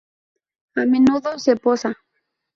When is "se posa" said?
1.45-1.91